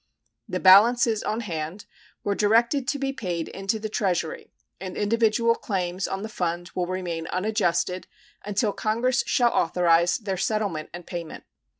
The 0.49 0.59
balances 0.59 1.21
on 1.21 1.41
hand 1.41 1.85
were 2.23 2.33
directed 2.33 2.87
to 2.87 2.97
be 2.97 3.13
paid 3.13 3.47
into 3.49 3.77
the 3.77 3.87
Treasury, 3.87 4.49
and 4.79 4.97
individual 4.97 5.53
claims 5.53 6.07
on 6.07 6.23
the 6.23 6.27
fund 6.27 6.71
will 6.73 6.87
remain 6.87 7.27
unadjusted 7.27 8.07
until 8.43 8.73
Congress 8.73 9.23
shall 9.27 9.51
authorize 9.53 10.17
their 10.17 10.37
settlement 10.37 10.89
and 10.91 11.05
payment. 11.05 11.43